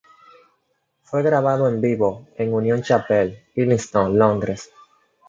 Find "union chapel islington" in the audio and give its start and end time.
2.55-4.17